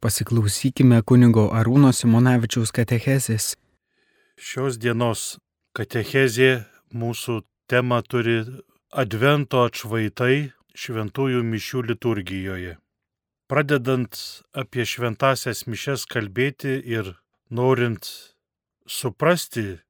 Pasiklausykime 0.00 1.02
kunigo 1.04 1.42
Arūno 1.52 1.90
Simonavičiaus 1.92 2.70
katechezės. 2.72 3.50
Šios 4.40 4.78
dienos 4.80 5.36
katechezė 5.76 6.64
mūsų 6.96 7.42
tema 7.68 7.98
turi 8.00 8.38
Advento 9.02 9.60
atšvaitai 9.68 10.54
šventųjų 10.72 11.42
mišių 11.44 11.82
liturgijoje. 11.90 12.78
Pradedant 13.50 14.16
apie 14.62 14.86
šventasias 14.88 15.66
mišes 15.68 16.06
kalbėti 16.08 16.78
ir 16.80 17.12
norint 17.52 18.08
suprasti, 18.88 19.82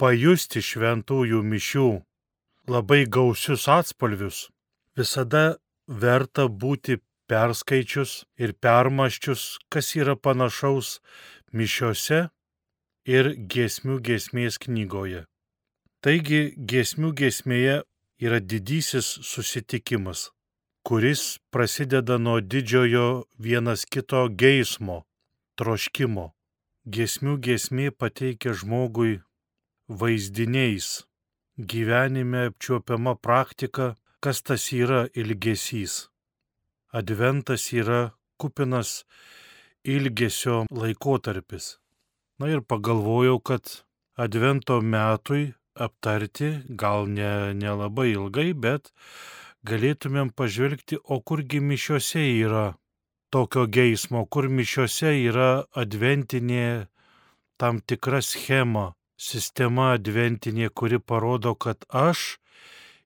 pajusti 0.00 0.64
šventųjų 0.64 1.42
mišių 1.44 1.88
labai 2.72 3.02
gausius 3.04 3.68
atspalvius, 3.68 4.46
visada 4.96 5.58
verta 5.88 6.48
būti 6.48 7.02
perskaičius 7.28 8.24
ir 8.40 8.54
permaščius, 8.64 9.58
kas 9.72 9.94
yra 10.00 10.16
panašaus 10.16 10.98
mišiose 11.52 12.28
ir 13.08 13.34
giesmių 13.54 14.00
giesmės 14.08 14.58
knygoje. 14.64 15.24
Taigi 16.04 16.42
giesmių 16.70 17.12
giesmėje 17.20 17.76
yra 18.22 18.40
didysis 18.40 19.06
susitikimas, 19.30 20.28
kuris 20.86 21.38
prasideda 21.52 22.18
nuo 22.18 22.38
didžiojo 22.40 23.08
vienas 23.38 23.84
kito 23.84 24.26
geismo, 24.42 25.04
troškimo. 25.58 26.32
Giesmių 26.88 27.34
giesmė 27.44 27.90
pateikia 27.92 28.54
žmogui 28.56 29.18
vaizdiniais, 29.88 31.04
gyvenime 31.58 32.46
apčiuopiama 32.48 33.16
praktika, 33.20 33.96
kas 34.24 34.40
tas 34.42 34.70
yra 34.72 35.02
ilgesys. 35.12 36.06
Adventas 36.92 37.72
yra 37.72 38.12
kupinas 38.38 39.04
ilgesio 39.84 40.64
laikotarpis. 40.70 41.76
Na 42.38 42.48
ir 42.48 42.62
pagalvojau, 42.64 43.40
kad 43.40 43.84
Advento 44.16 44.80
metui 44.80 45.52
aptarti 45.74 46.48
gal 46.68 47.06
ne, 47.06 47.52
nelabai 47.54 48.08
ilgai, 48.14 48.50
bet 48.54 48.90
galėtumėm 49.68 50.32
pažvelgti, 50.34 50.98
o 51.04 51.20
kurgi 51.20 51.60
mišiuose 51.60 52.24
yra 52.40 52.64
tokio 53.30 53.66
geismo, 53.66 54.24
kur 54.26 54.48
mišiuose 54.48 55.12
yra 55.28 55.50
adventinė 55.76 56.88
tam 57.60 57.78
tikra 57.84 58.22
schema, 58.24 58.94
sistema 59.14 59.92
adventinė, 59.98 60.72
kuri 60.72 60.98
parodo, 60.98 61.54
kad 61.54 61.84
aš 61.92 62.38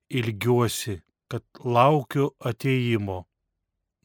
ilgiuosi, 0.09 1.01
kad 1.27 1.43
laukiu 1.65 2.31
ateimo 2.39 3.25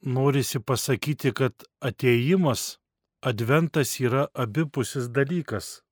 norisi 0.03 0.61
pasakyti, 0.61 1.33
kad 1.33 1.65
ateimas, 1.81 2.79
adventas 3.21 4.01
yra 4.01 4.27
abipusis 4.35 5.09
dalykas 5.11 5.83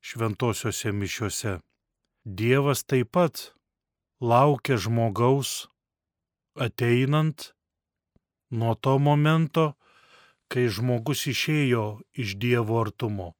šventosiuose 0.00 0.92
mišiuose. 0.92 1.58
Dievas 2.24 2.84
taip 2.84 3.12
pat 3.12 3.52
laukia 4.20 4.76
žmogaus 4.76 5.68
ateinant 6.58 7.52
nuo 8.50 8.74
to 8.74 8.98
momento, 8.98 9.74
kai 10.48 10.68
žmogus 10.72 11.26
išėjo 11.32 11.84
iš 12.16 12.36
Dievo 12.40 12.80
artumo, 12.80 13.34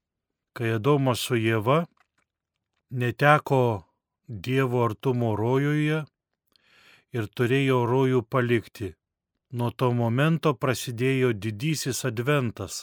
kai 0.53 0.75
Adomas 0.77 1.25
su 1.25 1.39
Jėva 1.41 1.87
neteko 2.91 3.85
Dievo 4.29 4.85
artumo 4.85 5.35
rojuje 5.37 6.05
ir 7.17 7.29
turėjo 7.33 7.85
rojų 7.89 8.23
palikti. 8.29 8.93
Nuo 9.49 9.71
to 9.73 9.95
momento 9.97 10.53
prasidėjo 10.53 11.31
didysis 11.33 12.03
adventas, 12.05 12.83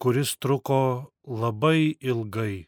kuris 0.00 0.38
truko 0.40 1.12
labai 1.28 1.98
ilgai. 2.00 2.64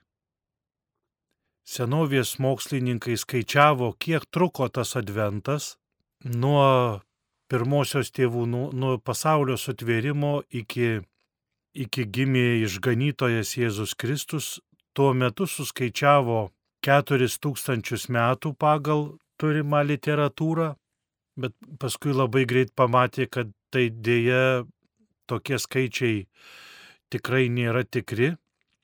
Senovės 1.64 2.34
mokslininkai 2.36 3.16
skaičiavo, 3.16 3.94
kiek 3.96 4.28
truko 4.28 4.68
tas 4.68 4.92
adventas 5.00 5.78
nuo 6.20 7.00
pirmosios 7.48 8.12
tėvų, 8.12 8.44
nuo, 8.44 8.68
nuo 8.76 8.98
pasaulio 9.00 9.56
sutvėrimo 9.56 10.42
iki, 10.52 11.00
iki 11.72 12.04
gimė 12.04 12.60
išganytojas 12.68 13.56
Jėzus 13.56 13.96
Kristus. 13.96 14.60
Tuo 14.92 15.14
metu 15.16 15.48
suskaičiavo 15.48 16.50
4000 16.84 18.12
metų 18.12 18.52
pagal 18.60 19.14
turimą 19.40 19.80
literatūrą 19.88 20.74
bet 21.36 21.54
paskui 21.80 22.14
labai 22.14 22.44
greit 22.46 22.72
pamatė, 22.76 23.26
kad 23.26 23.50
tai 23.74 23.88
dėja 23.90 24.64
tokie 25.30 25.58
skaičiai 25.58 26.24
tikrai 27.12 27.48
nėra 27.52 27.84
tikri, 27.84 28.34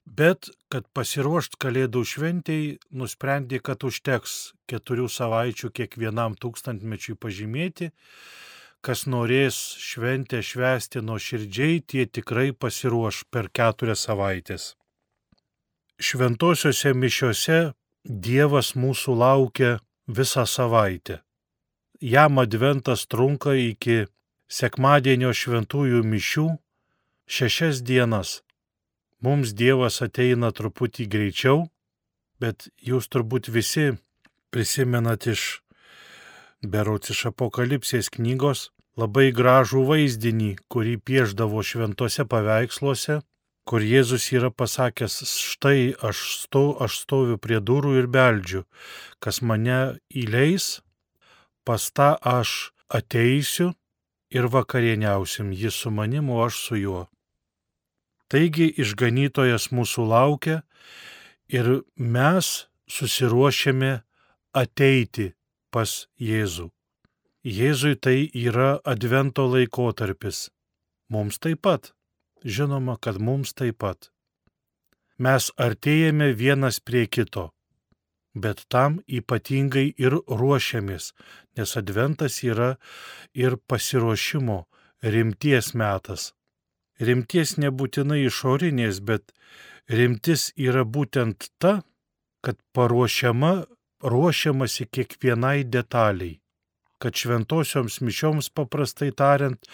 bet 0.07 0.51
kad 0.73 0.87
pasiruošt 0.97 1.59
Kalėdų 1.61 2.03
šventėjai 2.13 2.79
nusprendė, 2.91 3.61
kad 3.63 3.85
užteks 3.87 4.55
keturių 4.71 5.09
savaičių 5.11 5.71
kiekvienam 5.77 6.37
tūkstantmečiui 6.41 7.19
pažymėti, 7.21 7.91
kas 8.81 9.07
norės 9.07 9.59
šventę 9.79 10.41
švęsti 10.43 11.03
nuo 11.05 11.19
širdžiai, 11.21 11.83
tie 11.85 12.07
tikrai 12.07 12.51
pasiruoš 12.57 13.25
per 13.31 13.51
keturias 13.53 14.07
savaitės. 14.09 14.75
Šventosiuose 16.01 16.95
mišiuose 16.97 17.61
Dievas 18.01 18.73
mūsų 18.81 19.13
laukia 19.21 19.75
visą 20.09 20.47
savaitę 20.49 21.19
jam 22.01 22.39
adventas 22.39 23.07
trunka 23.07 23.55
iki 23.55 24.07
sekmadienio 24.51 25.33
šventųjų 25.37 26.03
mišių 26.05 26.47
šešias 27.31 27.83
dienas. 27.87 28.41
Mums 29.21 29.53
Dievas 29.53 30.01
ateina 30.03 30.51
truputį 30.51 31.07
greičiau, 31.13 31.69
bet 32.41 32.71
jūs 32.81 33.09
turbūt 33.13 33.53
visi 33.53 33.93
prisimenat 34.51 35.29
iš 35.29 35.61
berots 36.65 37.13
iš 37.13 37.27
apokalipsės 37.31 38.09
knygos 38.17 38.71
labai 38.99 39.31
gražų 39.33 39.85
vaizdinį, 39.89 40.57
kurį 40.73 40.97
pieždavo 41.05 41.63
šventose 41.65 42.25
paveiksluose, 42.29 43.21
kur 43.69 43.85
Jėzus 43.85 44.27
yra 44.35 44.51
pasakęs, 44.51 45.21
štai 45.53 45.95
aš, 46.03 46.21
sto, 46.43 46.65
aš 46.81 47.05
stoviu 47.05 47.39
prie 47.39 47.61
durų 47.61 48.01
ir 48.01 48.09
beldžiu, 48.11 48.65
kas 49.23 49.41
mane 49.47 50.01
įleis, 50.11 50.81
pas 51.71 51.85
tą 51.95 52.17
aš 52.27 52.51
ateisiu 52.99 53.69
ir 54.35 54.49
vakarieniausim, 54.51 55.53
jis 55.55 55.77
su 55.83 55.91
manimu, 55.95 56.41
aš 56.43 56.57
su 56.67 56.79
juo. 56.81 57.03
Taigi 58.27 58.67
išganytojas 58.83 59.69
mūsų 59.71 60.07
laukia 60.11 60.57
ir 61.47 61.69
mes 61.95 62.49
susiruošėme 62.91 63.93
ateiti 64.63 65.29
pas 65.71 65.93
Jėzų. 66.19 66.67
Jėzui 67.47 67.95
tai 68.03 68.19
yra 68.35 68.73
advento 68.83 69.47
laikotarpis. 69.47 70.49
Mums 71.07 71.39
taip 71.39 71.63
pat. 71.63 71.93
Žinoma, 72.43 72.99
kad 72.99 73.23
mums 73.23 73.55
taip 73.55 73.79
pat. 73.79 74.11
Mes 75.23 75.53
artėjame 75.55 76.33
vienas 76.35 76.83
prie 76.83 77.07
kito 77.07 77.53
bet 78.45 78.65
tam 78.73 78.99
ypatingai 79.09 79.87
ir 79.99 80.17
ruošiamės, 80.41 81.13
nes 81.57 81.77
adventas 81.81 82.41
yra 82.47 82.75
ir 83.35 83.57
pasiruošimo 83.69 84.59
rimties 85.03 85.73
metas. 85.75 86.33
Rimties 87.01 87.57
nebūtinai 87.57 88.25
išorinės, 88.27 89.01
bet 89.01 89.33
rimtis 89.89 90.51
yra 90.57 90.85
būtent 90.85 91.49
ta, 91.59 91.81
kad 92.45 92.59
paruošiama, 92.77 93.65
ruošiamasi 94.05 94.87
kiekvienai 94.93 95.65
detaliai, 95.65 96.41
kad 97.01 97.17
šventosioms 97.17 98.01
mišioms 98.05 98.51
paprastai 98.57 99.11
tariant 99.17 99.69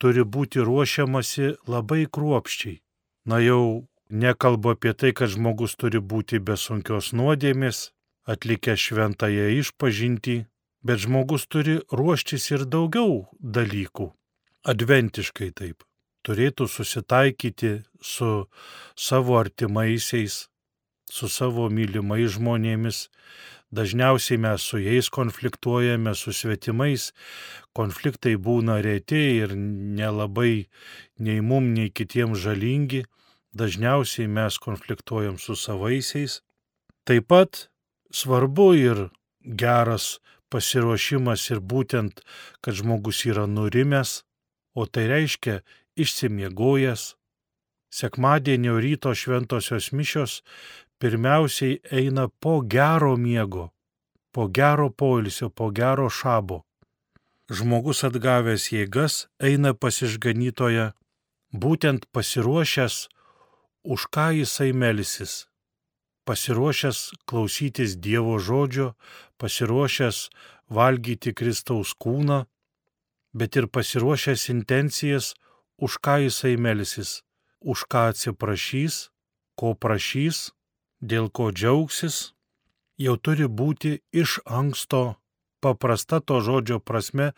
turi 0.00 0.24
būti 0.24 0.64
ruošiamasi 0.64 1.54
labai 1.68 2.06
kruopščiai. 2.08 2.80
Na 3.28 3.40
jau 3.44 3.86
nekalbu 4.10 4.74
apie 4.74 4.92
tai, 4.96 5.12
kad 5.12 5.32
žmogus 5.32 5.76
turi 5.76 6.00
būti 6.00 6.40
be 6.40 6.56
sunkios 6.56 7.12
nuodėmės, 7.12 7.90
atlikęs 8.32 8.80
šventąją 8.86 9.46
išpažinti, 9.60 10.36
bet 10.86 11.02
žmogus 11.04 11.46
turi 11.52 11.78
ruoštis 11.92 12.50
ir 12.54 12.64
daugiau 12.74 13.26
dalykų. 13.40 14.10
Adventiškai 14.70 15.50
taip. 15.56 15.84
Turėtų 16.26 16.66
susitaikyti 16.68 17.70
su 18.04 18.30
savo 18.96 19.38
artimaisiais, 19.40 20.50
su 21.08 21.28
savo 21.32 21.68
mylimais 21.72 22.36
žmonėmis. 22.36 23.08
Dažniausiai 23.72 24.36
mes 24.42 24.66
su 24.66 24.80
jais 24.82 25.08
konfliktuojame, 25.14 26.12
su 26.14 26.34
svetimais. 26.34 27.12
Konfliktai 27.72 28.34
būna 28.36 28.80
reti 28.84 29.22
ir 29.40 29.54
nelabai 29.56 30.66
nei 31.18 31.40
mum, 31.40 31.72
nei 31.72 31.88
kitiems 31.88 32.42
žalingi. 32.44 33.04
Dažniausiai 33.56 34.28
mes 34.28 34.58
konfliktuojam 34.58 35.38
su 35.38 35.56
savaisiais. 35.56 36.40
Taip 37.06 37.30
pat 37.30 37.69
svarbu 38.10 38.74
ir 38.74 39.08
geras 39.44 40.18
pasiruošimas 40.50 41.46
ir 41.50 41.60
būtent, 41.60 42.20
kad 42.60 42.74
žmogus 42.74 43.24
yra 43.26 43.46
nurimęs, 43.46 44.22
o 44.74 44.86
tai 44.86 45.06
reiškia 45.10 45.60
išsimiegojęs, 45.98 47.14
sekmadienio 47.90 48.78
ryto 48.78 49.14
šventosios 49.14 49.90
mišios 49.92 50.42
pirmiausiai 51.00 51.80
eina 51.90 52.28
po 52.28 52.60
gero 52.60 53.16
miego, 53.16 53.70
po 54.32 54.48
gero 54.48 54.90
poilsio, 54.90 55.50
po 55.50 55.70
gero 55.70 56.08
šabo. 56.10 56.62
Žmogus 57.50 58.04
atgavęs 58.06 58.68
jėgas 58.70 59.26
eina 59.42 59.74
pasižganytoje, 59.74 60.92
būtent 61.50 62.06
pasiruošęs, 62.14 63.08
už 63.82 64.06
ką 64.14 64.26
jisai 64.38 64.70
melsis. 64.72 65.49
Pasiruošęs 66.28 66.98
klausytis 67.26 67.96
Dievo 67.96 68.38
žodžio, 68.38 68.92
pasiruošęs 69.40 70.28
valgyti 70.70 71.34
Kristaus 71.34 71.94
kūną, 71.96 72.44
bet 73.34 73.56
ir 73.56 73.66
pasiruošęs 73.68 74.48
intencijas, 74.54 75.34
už 75.80 75.96
ką 76.04 76.20
jisai 76.26 76.56
melsis, 76.60 77.22
už 77.60 77.88
ką 77.90 78.10
atsiprašys, 78.12 79.08
ko 79.56 79.72
prašys, 79.74 80.52
dėl 81.00 81.32
ko 81.32 81.50
džiaugsis, 81.52 82.32
jau 83.00 83.16
turi 83.16 83.48
būti 83.48 84.00
iš 84.12 84.40
anksto 84.44 85.16
paprasta 85.60 86.20
to 86.20 86.40
žodžio 86.44 86.80
prasme 86.80 87.32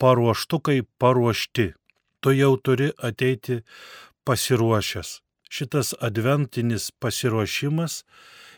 paruoštukai 0.00 0.82
paruošti. 1.00 1.72
Tu 2.20 2.32
jau 2.40 2.56
turi 2.56 2.90
ateiti 3.08 3.60
pasiruošęs. 4.24 5.25
Šitas 5.50 5.94
adventinis 6.00 6.90
pasiruošimas, 7.00 8.02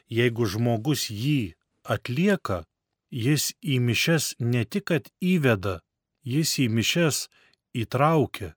jeigu 0.08 0.46
žmogus 0.49 1.08
jį 1.12 1.55
atlieka, 1.85 2.64
jis 3.11 3.52
į 3.62 3.79
mišes 3.85 4.35
ne 4.40 4.64
tik, 4.64 4.88
kad 4.90 5.08
įveda, 5.20 5.81
jis 6.25 6.58
į 6.64 6.69
mišes 6.73 7.29
įtraukia. 7.76 8.55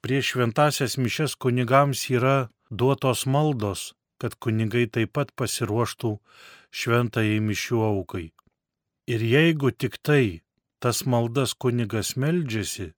Prieš 0.00 0.32
šventasias 0.34 0.96
mišes 0.96 1.36
kunigams 1.36 2.06
yra 2.08 2.48
duotos 2.70 3.26
maldos, 3.26 3.92
kad 4.20 4.36
kunigai 4.40 4.86
taip 4.88 5.12
pat 5.16 5.32
pasiruoštų 5.36 6.16
šventai 6.72 7.40
mišių 7.44 7.80
aukai. 7.84 8.30
Ir 9.10 9.20
jeigu 9.24 9.72
tik 9.72 9.98
tai 10.00 10.40
tas 10.80 11.04
maldas 11.04 11.52
kunigas 11.52 12.14
meldžiasi, 12.16 12.92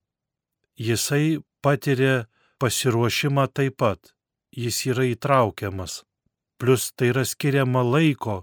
jisai 0.79 1.43
patiria 1.63 2.27
pasiruošimą 2.63 3.47
taip 3.51 3.79
pat, 3.83 4.13
jis 4.53 4.87
yra 4.93 5.07
įtraukiamas. 5.11 6.03
Plus 6.61 6.93
tai 6.95 7.11
yra 7.11 7.25
skiriama 7.27 7.83
laiko, 7.83 8.43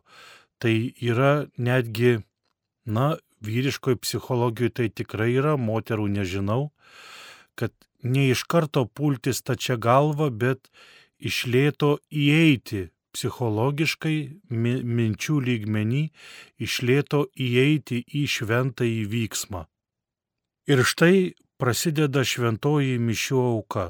tai 0.59 0.93
yra 0.99 1.47
netgi, 1.57 2.19
na, 2.85 3.15
vyriškoji 3.45 4.01
psichologijoje 4.03 4.75
tai 4.75 4.87
tikrai 4.91 5.31
yra, 5.39 5.55
moterų 5.55 6.09
nežinau, 6.17 6.71
kad 7.55 7.71
ne 8.03 8.29
iš 8.33 8.43
karto 8.43 8.85
pulti 8.85 9.33
stačia 9.33 9.77
galva, 9.79 10.29
bet 10.29 10.67
išlėto 11.19 11.99
įeiti 12.11 12.89
psichologiškai 13.15 14.17
minčių 14.49 15.39
lygmenį, 15.47 16.03
išlėto 16.61 17.25
įeiti 17.35 18.03
į 18.05 18.25
šventą 18.29 18.87
įvyksmą. 18.87 19.65
Ir 20.69 20.83
štai 20.85 21.33
prasideda 21.59 22.23
šventoji 22.23 22.99
mišių 23.01 23.39
auka. 23.41 23.89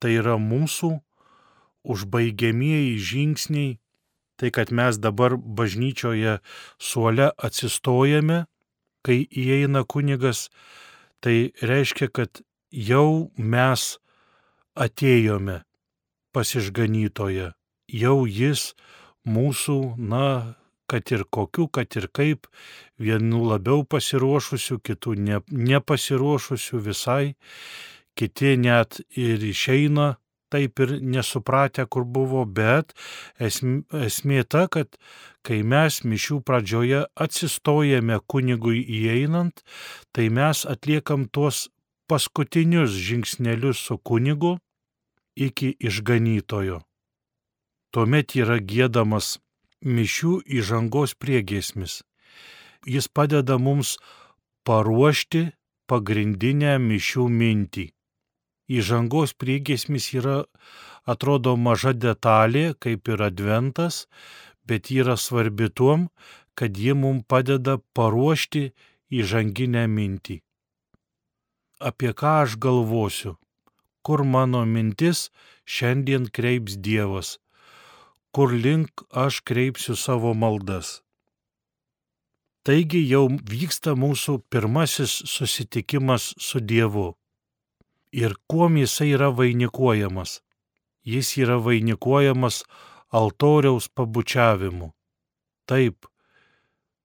Tai 0.00 0.10
yra 0.10 0.38
mūsų 0.40 0.96
užbaigiamieji 1.84 2.98
žingsniai, 2.98 3.78
tai 4.36 4.50
kad 4.50 4.72
mes 4.72 4.98
dabar 4.98 5.36
bažnyčioje 5.36 6.38
suole 6.78 7.30
atsistojame, 7.38 8.44
kai 9.04 9.20
įeina 9.28 9.84
kunigas, 9.84 10.48
tai 11.20 11.52
reiškia, 11.62 12.08
kad 12.08 12.42
jau 12.72 13.30
mes 13.36 13.84
atėjome 14.74 15.62
pasižganytoje, 16.34 17.52
jau 17.86 18.18
jis 18.26 18.72
mūsų, 19.28 19.78
na, 20.00 20.56
kad 20.90 21.12
ir 21.14 21.24
kokiu, 21.30 21.68
kad 21.68 21.94
ir 21.96 22.08
kaip, 22.12 22.48
vienų 23.00 23.44
labiau 23.52 23.84
pasiruošusių, 23.86 24.80
kitų 24.84 25.14
ne, 25.20 25.40
nepasiruošusių 25.48 26.82
visai, 26.88 27.34
kiti 28.18 28.56
net 28.60 29.00
ir 29.16 29.42
išeina 29.42 30.14
taip 30.54 30.78
ir 30.84 30.96
nesupratę, 31.02 31.86
kur 31.90 32.06
buvo, 32.06 32.44
bet 32.46 32.94
esmė, 33.42 34.44
ta, 34.46 34.66
kad 34.70 34.94
kai 35.46 35.62
mes 35.66 36.02
mišių 36.06 36.40
pradžioje 36.46 37.04
atsistojame 37.26 38.20
kunigui 38.30 38.84
įeinant, 39.00 39.64
tai 40.14 40.28
mes 40.30 40.62
atliekam 40.70 41.26
tuos 41.26 41.66
paskutinius 42.06 42.94
žingsnelius 43.06 43.82
su 43.88 43.98
kunigu 43.98 44.58
iki 45.34 45.74
išganytojo. 45.80 46.82
Tuomet 47.90 48.36
yra 48.38 48.60
gėdamas 48.62 49.38
mišių 49.82 50.36
įžangos 50.60 51.16
priegesmis. 51.18 52.02
Jis 52.86 53.08
padeda 53.08 53.58
mums 53.58 53.96
paruošti 54.68 55.48
pagrindinę 55.90 56.78
mišių 56.78 57.28
mintį 57.40 57.86
įžangos 58.68 59.34
priegesmis 59.36 60.10
yra, 60.14 60.44
atrodo, 61.04 61.56
maža 61.56 61.92
detalė, 61.92 62.72
kaip 62.78 63.08
ir 63.08 63.22
adventas, 63.22 64.06
bet 64.64 64.90
yra 64.90 65.16
svarbi 65.20 65.68
tuom, 65.68 66.08
kad 66.54 66.76
ji 66.78 66.94
mums 66.96 67.26
padeda 67.28 67.78
paruošti 67.94 68.70
įžanginę 69.12 69.86
mintį. 69.90 70.40
Apie 71.80 72.12
ką 72.16 72.34
aš 72.44 72.56
galvosiu, 72.56 73.34
kur 74.06 74.24
mano 74.24 74.64
mintis 74.64 75.28
šiandien 75.66 76.30
kreips 76.30 76.78
Dievas, 76.78 77.38
kur 78.32 78.54
link 78.54 79.04
aš 79.10 79.42
kreipsiu 79.44 79.96
savo 79.98 80.32
maldas. 80.34 81.02
Taigi 82.64 83.02
jau 83.04 83.26
vyksta 83.28 83.92
mūsų 83.92 84.38
pirmasis 84.48 85.18
susitikimas 85.28 86.32
su 86.40 86.62
Dievu 86.64 87.12
ir 88.22 88.34
kuom 88.48 88.76
jisai 88.78 89.10
yra 89.16 89.30
vainikuojamas. 89.36 90.40
Jis 91.04 91.28
yra 91.42 91.58
vainikuojamas 91.64 92.62
altoriaus 93.12 93.88
pabučiavimu. 93.94 94.88
Taip, 95.66 96.06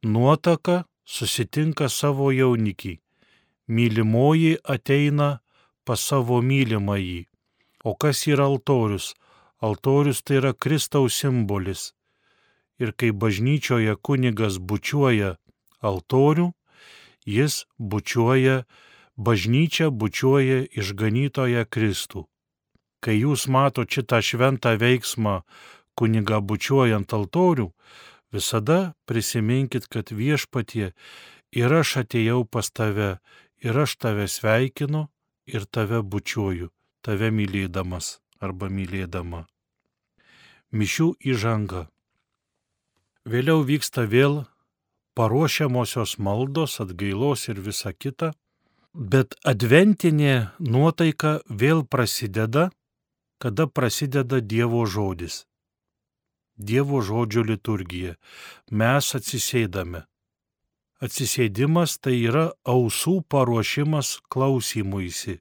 nuotaka 0.04 0.84
susitinka 1.06 1.90
savo 1.90 2.30
jaunikį, 2.32 3.00
mylimoji 3.68 4.58
ateina 4.76 5.30
pas 5.86 6.02
savo 6.12 6.42
mylimąjį. 6.46 7.26
O 7.84 7.96
kas 7.96 8.28
yra 8.28 8.46
altorius? 8.52 9.14
Altorius 9.62 10.22
tai 10.24 10.40
yra 10.40 10.54
Kristaus 10.54 11.18
simbolis. 11.20 11.94
Ir 12.80 12.94
kai 12.96 13.12
bažnyčioje 13.12 13.96
kunigas 14.06 14.60
bučiuoja 14.60 15.34
altorių, 15.84 16.52
jis 17.26 17.66
bučiuoja 17.80 18.64
bažnyčia 19.20 19.90
bučiuoja 19.92 20.64
išganytoje 20.72 21.66
Kristų. 21.68 22.24
Kai 23.04 23.20
jūs 23.20 23.48
mato 23.52 23.84
šitą 23.84 24.20
šventą 24.24 24.76
veiksmą 24.80 25.42
kuniga 26.00 26.40
bučiuojant 26.40 27.12
altorių, 27.12 27.68
visada 28.32 28.96
prisiminkit, 29.08 29.88
kad 29.92 30.12
viešpatie 30.16 30.92
ir 31.52 31.76
aš 31.82 32.04
atėjau 32.04 32.46
pas 32.48 32.72
tave, 32.72 33.20
ir 33.60 33.76
aš 33.84 33.96
tave 34.00 34.28
sveikinu, 34.32 35.08
ir 35.48 35.68
tave 35.68 36.02
bučiuoju, 36.04 36.72
tave 37.04 37.32
mylėdamas 37.36 38.20
arba 38.40 38.72
mylėdama. 38.72 39.48
Mišių 40.72 41.16
įžanga. 41.34 41.88
Vėliau 43.28 43.66
vyksta 43.68 44.06
vėl 44.08 44.46
paruošiamosios 45.18 46.20
maldos, 46.24 46.78
atgailos 46.80 47.50
ir 47.52 47.60
visa 47.60 47.92
kita 47.92 48.32
Bet 48.94 49.36
adventinė 49.46 50.50
nuotaika 50.60 51.40
vėl 51.46 51.84
prasideda, 51.86 52.70
kada 53.40 53.68
prasideda 53.68 54.42
Dievo 54.42 54.86
žodis. 54.86 55.46
Dievo 56.58 57.02
žodžio 57.06 57.44
liturgija. 57.46 58.16
Mes 58.72 59.16
atsisėdame. 59.16 60.04
Atsisėdimas 61.00 62.00
tai 62.04 62.18
yra 62.28 62.50
ausų 62.68 63.22
paruošimas 63.32 64.18
klausimuisi. 64.28 65.38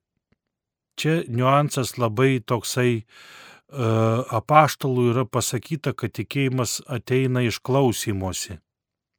Čia 0.99 1.25
niuansas 1.27 1.97
labai 1.99 2.39
toksai 2.39 3.03
uh, 3.03 4.23
apaštalų 4.39 5.09
yra 5.15 5.25
pasakyta, 5.27 5.95
kad 5.99 6.15
tikėjimas 6.15 6.83
ateina 6.87 7.43
iš 7.47 7.59
klausimuose. 7.59 8.61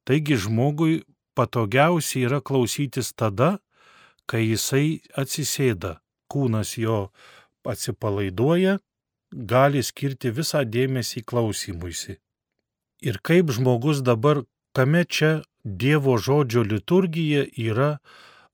Taigi 0.08 0.38
žmogui 0.40 1.02
patogiausia 1.36 2.30
yra 2.30 2.40
klausytis 2.40 3.12
tada, 3.12 3.58
kai 4.30 4.46
jisai 4.46 5.02
atsisėda, 5.18 5.98
kūnas 6.30 6.76
jo 6.78 7.10
atsipalaiduoja, 7.66 8.78
gali 9.34 9.82
skirti 9.84 10.32
visą 10.34 10.64
dėmesį 10.66 11.24
klausimuisi. 11.26 12.18
Ir 13.02 13.20
kaip 13.24 13.52
žmogus 13.56 14.04
dabar, 14.06 14.44
kame 14.76 15.06
čia 15.06 15.40
Dievo 15.64 16.16
žodžio 16.18 16.62
liturgija 16.64 17.44
yra 17.60 17.98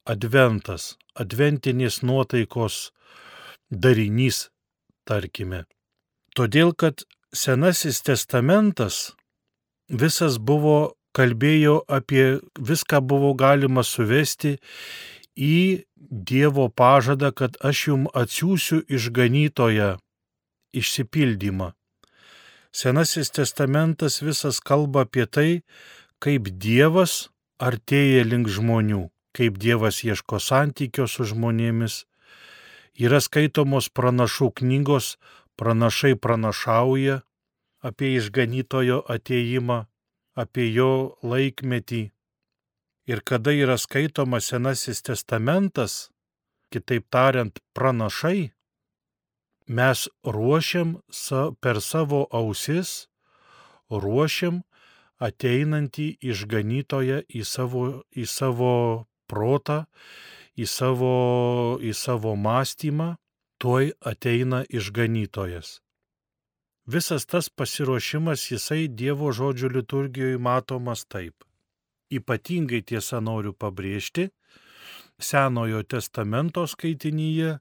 adventas, 0.10 0.96
adventinės 1.13 2.01
nuotaikos 2.01 2.91
darinys. 3.70 4.50
tarkime. 5.05 5.65
Todėl, 6.36 6.74
kad 6.74 7.05
Senasis 7.32 8.01
testamentas 8.01 9.13
visas 9.88 10.39
buvo, 10.39 10.96
kalbėjo 11.13 11.84
apie, 11.88 12.41
viską 12.58 13.01
buvo 13.05 13.36
galima 13.38 13.84
suvesti 13.84 14.58
į 15.36 15.86
Dievo 15.96 16.70
pažadą, 16.70 17.32
kad 17.32 17.58
aš 17.65 17.88
jum 17.88 18.04
atsiųsiu 18.13 18.84
išganytoją 18.88 19.98
išsipildymą. 20.75 21.74
Senasis 22.75 23.32
testamentas 23.32 24.22
visas 24.22 24.60
kalba 24.60 25.06
apie 25.08 25.25
tai, 25.25 25.50
kaip 26.20 26.51
Dievas 26.62 27.30
artėja 27.60 28.25
link 28.27 28.51
žmonių, 28.51 29.10
kaip 29.36 29.58
Dievas 29.60 30.04
ieško 30.04 30.39
santykio 30.39 31.08
su 31.08 31.27
žmonėmis. 31.32 32.04
Yra 32.96 33.20
skaitomos 33.24 33.89
pranašų 33.92 34.51
knygos, 34.60 35.15
pranašai 35.60 36.15
pranašauja 36.15 37.22
apie 37.86 38.15
išganytojo 38.20 39.04
ateimą, 39.15 39.86
apie 40.36 40.68
jo 40.74 41.15
laikmetį. 41.24 42.14
Ir 43.05 43.21
kada 43.21 43.53
yra 43.53 43.77
skaitomas 43.77 44.50
Senasis 44.50 45.03
testamentas, 45.05 46.09
kitaip 46.74 47.05
tariant, 47.13 47.59
pranašai, 47.77 48.51
mes 49.67 50.07
ruošiam 50.25 50.95
per 51.62 51.81
savo 51.81 52.25
ausis, 52.33 53.07
ruošiam 53.89 54.63
ateinantį 55.21 56.07
išganytoją 56.21 57.21
į 57.29 57.43
savo, 57.45 57.85
į 58.12 58.25
savo 58.25 58.74
protą, 59.29 59.85
į 60.57 60.65
savo, 60.65 61.13
į 61.81 61.93
savo 61.93 62.35
mąstymą, 62.35 63.15
tuoj 63.62 63.93
ateina 64.01 64.63
išganytojas. 64.69 65.79
Visas 66.85 67.25
tas 67.25 67.50
pasiruošimas 67.50 68.51
jisai 68.51 68.88
Dievo 68.88 69.31
žodžio 69.31 69.71
liturgijoje 69.74 70.38
matomas 70.38 71.05
taip. 71.05 71.33
Ypatingai 72.13 72.83
tiesa 72.85 73.21
noriu 73.21 73.53
pabrėžti 73.53 74.29
Senojo 75.19 75.81
testamento 75.88 76.65
skaitinyje 76.67 77.55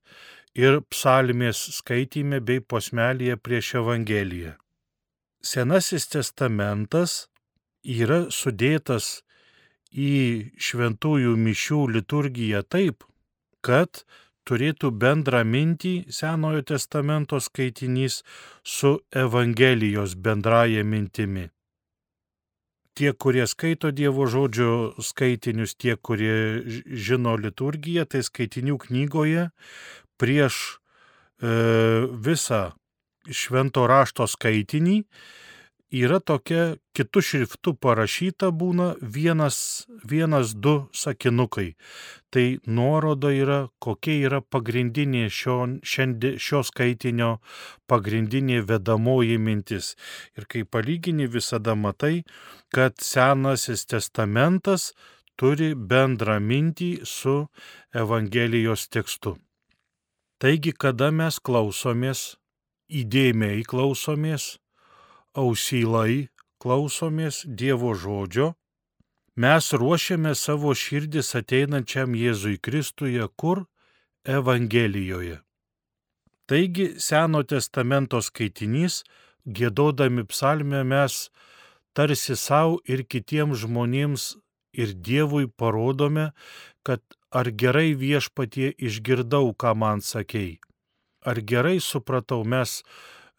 ir 0.58 0.80
psalmės 0.90 1.60
skaitime 1.78 2.40
bei 2.40 2.60
posmelėje 2.60 3.36
prieš 3.38 3.74
Evangeliją. 3.80 4.56
Senasis 5.44 6.08
testamentas 6.10 7.28
yra 7.84 8.24
sudėtas 8.30 9.22
į 9.94 10.50
šventųjų 10.58 11.36
mišių 11.38 11.80
liturgiją 11.96 12.64
taip, 12.66 13.04
kad 13.62 14.04
turėtų 14.48 14.90
bendrą 14.90 15.44
mintį 15.46 15.94
Senojo 16.10 16.64
testamento 16.74 17.38
skaitinys 17.40 18.22
su 18.62 18.96
Evangelijos 19.24 20.16
bendraja 20.16 20.84
mintimi 20.84 21.53
tie, 22.94 23.12
kurie 23.12 23.46
skaito 23.50 23.90
Dievo 23.94 24.26
žodžio 24.30 24.94
skaitinius, 25.02 25.74
tie, 25.74 25.96
kurie 25.96 26.62
žino 26.86 27.36
liturgiją, 27.40 28.06
tai 28.06 28.22
skaitinių 28.26 28.78
knygoje 28.86 29.48
prieš 30.20 30.60
e, 31.42 32.06
visą 32.10 32.62
švento 33.30 33.86
rašto 33.90 34.28
skaitinį 34.28 35.02
yra 35.92 36.20
tokia 36.20 36.76
kitų 36.96 37.20
šriftų 37.28 37.74
parašyta 37.82 38.50
būna 38.54 38.94
vienas, 39.00 39.86
vienas 40.04 40.54
du 40.54 40.88
sakinukai. 40.92 41.74
Tai 42.30 42.58
nuoroda 42.66 43.30
yra, 43.34 43.58
kokia 43.78 44.28
yra 44.28 44.40
pagrindinė 44.40 45.28
šio, 45.30 45.58
šiandie, 45.82 46.36
šio 46.38 46.62
skaitinio 46.64 47.38
pagrindinė 47.90 48.62
vedamoji 48.66 49.38
mintis. 49.38 49.94
Ir 50.38 50.46
kai 50.46 50.64
palygini 50.64 51.26
visada 51.26 51.74
matai, 51.74 52.24
kad 52.74 52.98
Senasis 52.98 53.86
testamentas 53.86 54.92
turi 55.36 55.74
bendrą 55.74 56.38
mintį 56.40 56.92
su 57.04 57.46
Evangelijos 57.94 58.88
tekstu. 58.88 59.36
Taigi, 60.42 60.74
kada 60.74 61.10
mes 61.14 61.38
klausomės, 61.38 62.34
įdėmiai 62.90 63.62
klausomės, 63.64 64.58
ausylai 65.34 66.28
klausomės 66.62 67.42
Dievo 67.44 67.92
žodžio, 67.98 68.54
mes 69.36 69.72
ruošiame 69.74 70.34
savo 70.38 70.74
širdis 70.74 71.34
ateinančiam 71.38 72.14
Jėzui 72.14 72.58
Kristuje, 72.62 73.26
kur? 73.36 73.66
Evangelijoje. 74.24 75.42
Taigi 76.48 76.86
Seno 77.00 77.42
testamento 77.44 78.20
skaitinys, 78.24 79.02
gėdodami 79.44 80.24
psalmę 80.28 80.80
mes 80.84 81.28
tarsi 81.96 82.36
savo 82.36 82.80
ir 82.88 83.04
kitiems 83.04 83.64
žmonėms 83.64 84.24
ir 84.72 84.94
Dievui 84.96 85.46
parodome, 85.48 86.30
kad 86.84 87.00
ar 87.30 87.50
gerai 87.50 87.94
viešpatie 87.98 88.72
išgirdau, 88.78 89.52
ką 89.52 89.74
man 89.76 90.00
sakei, 90.00 90.58
ar 91.24 91.40
gerai 91.40 91.78
supratau, 91.80 92.44
mes 92.44 92.82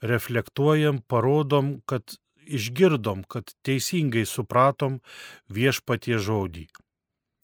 reflektuojam, 0.05 1.01
parodom, 1.09 1.79
kad 1.89 2.17
išgirdom, 2.45 3.23
kad 3.27 3.53
teisingai 3.65 4.25
supratom 4.29 4.99
viešpatie 5.49 6.19
žodį. 6.21 6.67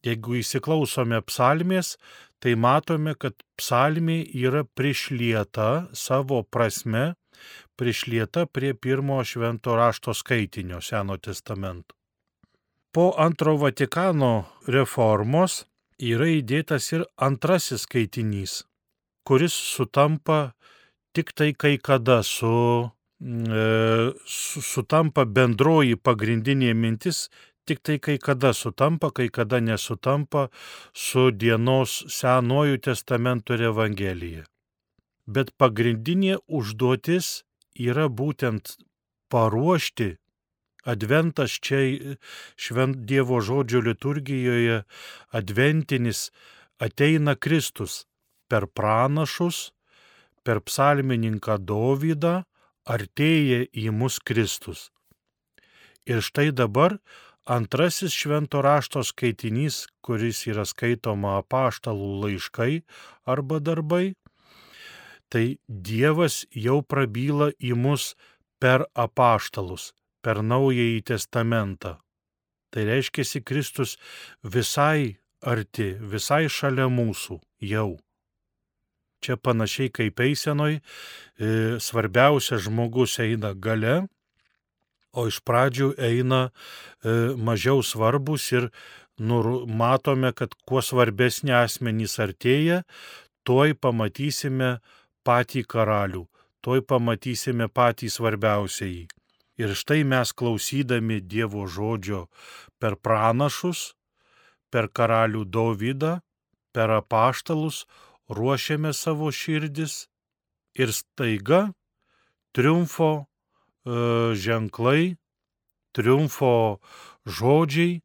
Jeigu 0.02 0.38
įsiklausome 0.40 1.20
psalmės, 1.26 1.96
tai 2.42 2.56
matome, 2.58 3.14
kad 3.14 3.38
psalmė 3.58 4.22
yra 4.34 4.64
prišlieta 4.66 5.88
savo 5.94 6.42
prasme, 6.42 7.12
prišlieta 7.78 8.46
prie 8.50 8.74
pirmo 8.74 9.20
švento 9.24 9.76
rašto 9.78 10.14
skaitinio 10.14 10.80
Seno 10.82 11.18
testamento. 11.22 11.94
Po 12.92 13.12
antro 13.16 13.54
Vatikano 13.56 14.44
reformos 14.68 15.62
yra 16.02 16.26
įdėtas 16.28 16.90
ir 16.92 17.06
antrasis 17.16 17.86
skaitinys, 17.86 18.58
kuris 19.24 19.54
sutampa 19.54 20.52
tik 21.12 21.32
tai 21.36 21.52
kai 21.54 21.78
kada 21.78 22.22
su, 22.22 22.90
e, 23.20 23.64
su, 24.26 24.62
sutampa 24.62 25.24
bendroji 25.24 25.96
pagrindinė 25.96 26.72
mintis, 26.74 27.28
tik 27.66 27.82
tai 27.86 27.98
kai 27.98 28.18
kada 28.18 28.52
sutampa, 28.52 29.10
kai 29.10 29.28
kada 29.28 29.60
nesutampa 29.60 30.48
su 30.92 31.30
dienos 31.30 32.04
Senuoju 32.08 32.80
testamentu 32.88 33.54
ir 33.54 33.68
Evangelija. 33.70 34.46
Bet 35.26 35.54
pagrindinė 35.58 36.40
užduotis 36.48 37.42
yra 37.78 38.08
būtent 38.10 38.76
paruošti 39.30 40.16
Adventas 40.84 41.60
čia 41.62 42.16
švent 42.58 43.04
Dievo 43.06 43.38
žodžio 43.40 43.80
liturgijoje, 43.86 44.82
adventinis 45.30 46.30
ateina 46.82 47.36
Kristus 47.36 48.06
per 48.50 48.66
pranašus, 48.66 49.70
per 50.44 50.62
psalmininką 50.66 51.58
Dovydą 51.62 52.42
artėja 52.88 53.66
į 53.72 53.90
mus 53.94 54.18
Kristus. 54.18 54.90
Ir 56.06 56.22
štai 56.22 56.50
dabar 56.50 56.98
antrasis 57.46 58.14
švento 58.14 58.62
rašto 58.62 59.02
skaitinys, 59.06 59.86
kuris 60.02 60.42
yra 60.50 60.66
skaitoma 60.66 61.38
apaštalų 61.42 62.10
laiškai 62.24 62.82
arba 63.26 63.60
darbai, 63.62 64.14
tai 65.30 65.58
Dievas 65.68 66.42
jau 66.52 66.82
prabyla 66.82 67.52
į 67.58 67.74
mus 67.78 68.12
per 68.62 68.86
apaštalus, 68.94 69.92
per 70.22 70.42
naująjį 70.42 71.02
testamentą. 71.08 71.96
Tai 72.72 72.84
reiškia, 72.88 73.40
Kristus 73.44 73.98
visai 74.42 75.18
arti, 75.42 75.92
visai 75.98 76.46
šalia 76.48 76.88
mūsų 76.88 77.40
jau. 77.68 77.98
Čia 79.22 79.36
panašiai 79.38 79.92
kaip 79.94 80.18
eisenoj, 80.20 80.80
e, 80.80 80.80
svarbiausia 81.78 82.58
žmogus 82.58 83.20
eina 83.22 83.52
gale, 83.54 84.08
o 85.14 85.28
iš 85.30 85.38
pradžių 85.46 85.92
eina 86.00 86.48
e, 86.48 87.14
mažiau 87.38 87.84
svarbus 87.86 88.48
ir 88.52 88.68
nur, 89.18 89.68
matome, 89.68 90.32
kad 90.34 90.56
kuo 90.66 90.82
svarbesnė 90.82 91.54
asmenys 91.62 92.18
artėja, 92.22 92.82
tuoj 93.46 93.76
pamatysime 93.78 94.78
patį 95.26 95.64
karalių, 95.70 96.26
tuoj 96.64 96.82
pamatysime 96.88 97.68
patį 97.70 98.10
svarbiausiai. 98.10 99.06
Ir 99.60 99.74
štai 99.76 100.02
mes 100.08 100.32
klausydami 100.32 101.20
Dievo 101.20 101.68
žodžio 101.68 102.26
per 102.80 102.96
pranašus, 102.96 103.92
per 104.72 104.88
karalių 104.88 105.44
Dovydą, 105.44 106.16
per 106.72 106.90
apaštalus, 106.96 107.84
ruošiame 108.38 108.92
savo 108.96 109.30
širdis 109.32 110.06
ir 110.74 110.92
staiga 110.92 111.72
triumfo 112.52 113.10
e, 113.20 113.24
ženklai, 114.36 115.16
triumfo 115.92 116.80
žodžiai, 117.26 118.00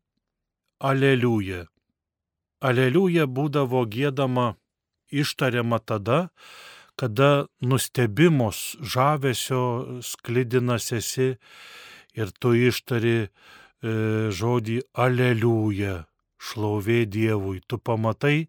aleliuja. 0.80 1.66
Aleliuja 2.62 3.28
būdavo 3.30 3.84
gėdama, 3.86 4.56
ištariama 5.14 5.80
tada, 5.80 6.20
kada 6.98 7.46
nustebimos 7.62 8.78
žavesio 8.82 10.02
sklidinas 10.02 10.92
esi 10.92 11.36
ir 12.18 12.34
tu 12.42 12.56
ištari 12.58 13.18
e, 13.22 13.30
žodį 14.34 14.80
aleliuja, 15.06 16.08
šlovė 16.42 17.06
Dievui. 17.06 17.62
Tu 17.68 17.78
pamatai, 17.78 18.48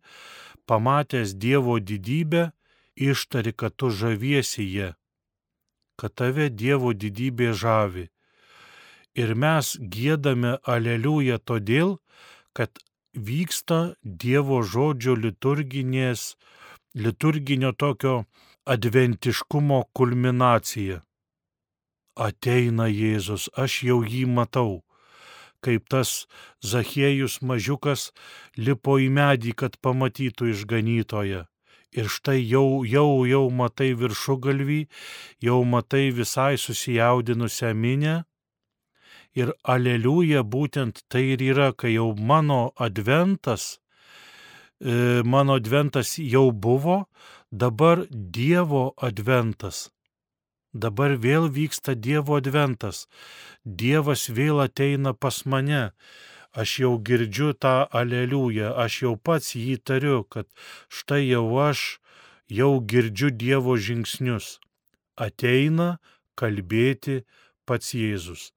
pamatęs 0.68 1.34
Dievo 1.42 1.78
didybę, 1.80 2.50
ištari, 2.96 3.52
kad 3.52 3.76
tu 3.76 3.90
žaviesi 3.90 4.64
jie, 4.74 4.88
kad 5.98 6.14
tave 6.14 6.48
Dievo 6.50 6.92
didybė 6.92 7.52
žavi. 7.62 8.08
Ir 9.18 9.34
mes 9.34 9.74
gėdame 9.94 10.58
aleliuja 10.74 11.38
todėl, 11.38 11.96
kad 12.52 12.70
vyksta 13.14 13.94
Dievo 14.02 14.60
žodžio 14.62 15.16
liturginės, 15.18 16.34
liturginio 16.94 17.72
tokio 17.72 18.24
adventiškumo 18.68 19.80
kulminacija. 19.96 21.02
Ateina 22.18 22.88
Jėzus, 22.90 23.48
aš 23.54 23.82
jau 23.88 24.02
jį 24.02 24.26
matau, 24.26 24.82
kaip 25.68 25.84
tas 25.92 26.24
Zachiejus 26.64 27.38
mažiukas 27.44 28.08
lipo 28.56 28.96
į 28.96 29.12
medį, 29.12 29.52
kad 29.60 29.76
pamatytų 29.84 30.54
išganytoje. 30.54 31.44
Ir 31.96 32.08
štai 32.12 32.40
jau, 32.44 32.84
jau, 32.84 33.24
jau 33.28 33.44
matai 33.52 33.92
viršugalvį, 33.96 34.80
jau 35.44 35.60
matai 35.64 36.08
visai 36.12 36.56
susijaudinusią 36.60 37.72
minę. 37.74 38.16
Ir 39.36 39.52
aleliuja 39.62 40.42
būtent 40.44 41.04
tai 41.08 41.24
ir 41.34 41.44
yra, 41.52 41.72
kai 41.72 41.94
jau 41.94 42.10
mano 42.16 42.72
adventas, 42.76 43.78
e, 44.80 45.22
mano 45.24 45.56
adventas 45.60 46.16
jau 46.18 46.48
buvo, 46.52 47.04
dabar 47.52 48.04
Dievo 48.10 48.92
adventas. 48.96 49.88
Dabar 50.72 51.16
vėl 51.16 51.48
vyksta 51.48 51.94
Dievo 51.94 52.36
adventas. 52.38 53.06
Dievas 53.64 54.28
vėl 54.28 54.60
ateina 54.64 55.14
pas 55.14 55.44
mane. 55.44 55.92
Aš 56.52 56.78
jau 56.82 56.92
girdžiu 56.98 57.52
tą 57.54 57.86
aleliują, 58.00 58.74
aš 58.84 59.02
jau 59.02 59.14
pats 59.16 59.54
jį 59.54 59.78
tariu, 59.84 60.24
kad 60.24 60.48
štai 60.88 61.28
jau 61.28 61.46
aš 61.60 62.00
jau 62.48 62.80
girdžiu 62.80 63.30
Dievo 63.30 63.76
žingsnius. 63.76 64.58
Ateina 65.16 65.98
kalbėti 66.34 67.24
pats 67.66 67.94
Jėzus 67.94 68.52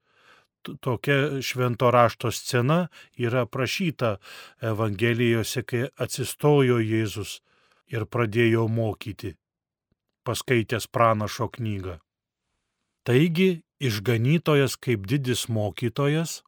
tokia 0.79 1.41
švento 1.41 1.91
rašto 1.91 2.31
scena 2.31 2.87
yra 3.17 3.41
aprašyta 3.41 4.17
Evangelijose, 4.61 5.63
kai 5.63 5.87
atsistojo 5.97 6.79
Jėzus 6.79 7.39
ir 7.91 8.05
pradėjo 8.05 8.67
mokyti, 8.69 9.35
paskaitęs 10.23 10.87
pranašo 10.87 11.49
knygą. 11.55 11.97
Taigi, 13.07 13.61
išganytojas 13.81 14.77
kaip 14.77 15.07
didis 15.09 15.47
mokytojas 15.49 16.41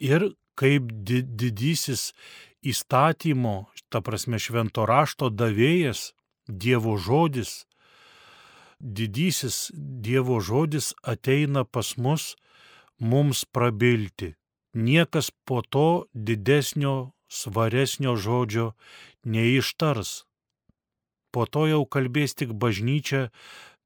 ir 0.00 0.32
kaip 0.58 0.90
didysis 1.06 2.12
įstatymo, 2.66 3.70
ta 3.88 4.02
prasme 4.04 4.40
švento 4.42 4.86
rašto 4.86 5.30
davėjas, 5.30 6.12
Dievo 6.48 6.96
žodis, 6.96 7.66
didysis 8.80 9.68
Dievo 9.74 10.40
žodis 10.40 10.94
ateina 11.04 11.64
pas 11.64 11.96
mus 12.00 12.36
mums 12.98 13.44
prabilti. 13.44 14.32
Niekas 14.72 15.30
po 15.44 15.60
to 15.62 16.08
didesnio, 16.14 17.12
svaresnio 17.28 18.16
žodžio 18.16 18.72
neištars 19.24 20.27
po 21.32 21.46
to 21.46 21.66
jau 21.70 21.82
kalbės 21.86 22.36
tik 22.38 22.54
bažnyčia 22.54 23.28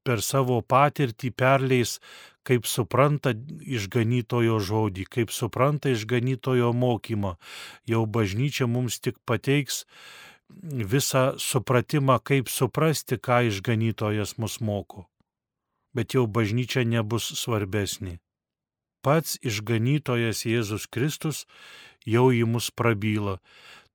per 0.03 0.21
savo 0.21 0.59
patirtį 0.61 1.31
perleis, 1.31 1.99
kaip 2.43 2.67
supranta 2.67 3.31
išganytojo 3.63 4.59
žodį, 4.59 5.07
kaip 5.07 5.31
supranta 5.31 5.93
išganytojo 5.95 6.73
mokymą. 6.75 7.37
Jau 7.87 8.03
bažnyčia 8.05 8.67
mums 8.67 8.99
tik 8.99 9.19
pateiks 9.25 9.85
visą 10.61 11.39
supratimą, 11.39 12.19
kaip 12.19 12.51
suprasti, 12.51 13.17
ką 13.17 13.47
išganytojas 13.49 14.37
mus 14.37 14.59
moko. 14.59 15.07
Bet 15.95 16.13
jau 16.17 16.27
bažnyčia 16.27 16.83
nebus 16.83 17.31
svarbesnė. 17.39 18.19
Pats 19.03 19.37
išganytojas 19.43 20.45
Jėzus 20.47 20.87
Kristus 20.87 21.43
jau 22.07 22.29
į 22.31 22.45
mus 22.47 22.71
prabyla. 22.71 23.39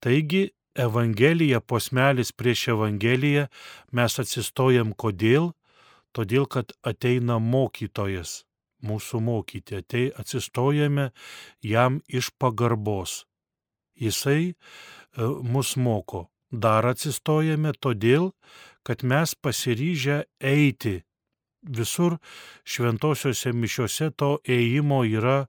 Taigi 0.05 0.51
Evangelija, 0.79 1.61
posmelis 1.61 2.31
prieš 2.33 2.69
Evangeliją, 2.75 3.49
mes 3.93 4.19
atsistojam 4.23 4.93
kodėl? 4.95 5.53
Todėl, 6.15 6.47
kad 6.47 6.73
ateina 6.87 7.39
mokytojas, 7.43 8.45
mūsų 8.87 9.21
mokyti, 9.27 9.81
atei, 9.83 10.07
atsistojame 10.15 11.11
jam 11.63 12.01
iš 12.09 12.31
pagarbos. 12.39 13.25
Jisai 13.99 14.55
e, 14.55 14.55
mus 15.43 15.75
moko. 15.77 16.29
Dar 16.51 16.87
atsistojame 16.89 17.75
todėl, 17.77 18.31
kad 18.87 19.03
mes 19.03 19.35
pasiryžę 19.35 20.23
eiti. 20.41 21.03
Visur 21.61 22.17
šventosiuose 22.65 23.53
mišiuose 23.53 24.13
to 24.17 24.39
ėjimo 24.47 25.03
yra 25.05 25.49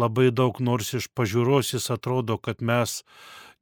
labai 0.00 0.30
daug, 0.32 0.56
nors 0.58 0.94
iš 0.96 1.10
pažiūros 1.14 1.74
jis 1.76 1.90
atrodo, 1.92 2.38
kad 2.40 2.64
mes 2.64 3.02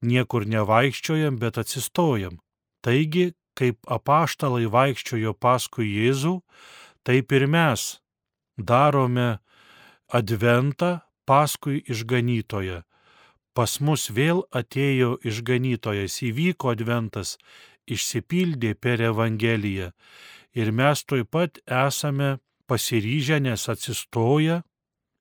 niekur 0.03 0.47
nevaikščiojam, 0.47 1.39
bet 1.39 1.59
atsistojam. 1.59 2.39
Taigi, 2.85 3.33
kaip 3.59 3.79
apaštalai 3.91 4.69
vaikščiojo 4.71 5.35
paskui 5.35 5.89
Jėzų, 5.91 6.39
taip 7.03 7.33
ir 7.35 7.47
mes 7.51 7.99
darome 8.57 9.39
adventą 10.09 11.01
paskui 11.27 11.83
išganytoją. 11.91 12.83
Pas 13.55 13.81
mus 13.83 14.07
vėl 14.15 14.45
atėjo 14.55 15.17
išganytojas, 15.27 16.21
įvyko 16.23 16.71
adventas, 16.77 17.37
išsipildė 17.91 18.77
per 18.79 19.03
Evangeliją 19.03 19.91
ir 20.55 20.73
mes 20.73 21.05
toj 21.05 21.25
pat 21.25 21.59
esame 21.67 22.39
pasiryžę, 22.69 23.41
nes 23.41 23.69
atsistoja 23.69 24.63